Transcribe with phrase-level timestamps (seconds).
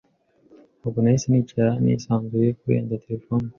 [0.79, 3.45] Ntabwo nahise nicara nisanzuye kurenza telefone.